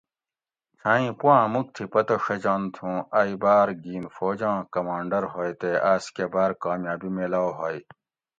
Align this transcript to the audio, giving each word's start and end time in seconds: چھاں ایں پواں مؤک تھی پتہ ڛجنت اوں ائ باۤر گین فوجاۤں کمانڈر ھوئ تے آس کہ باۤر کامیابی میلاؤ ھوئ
چھاں 0.79 0.97
ایں 1.01 1.13
پواں 1.19 1.43
مؤک 1.53 1.67
تھی 1.75 1.83
پتہ 1.93 2.15
ڛجنت 2.23 2.75
اوں 2.81 2.97
ائ 3.19 3.31
باۤر 3.41 3.67
گین 3.83 4.03
فوجاۤں 4.15 4.59
کمانڈر 4.73 5.23
ھوئ 5.33 5.51
تے 5.61 5.71
آس 5.91 6.05
کہ 6.15 6.25
باۤر 6.33 6.51
کامیابی 6.63 7.09
میلاؤ 7.15 7.49
ھوئ 7.57 7.77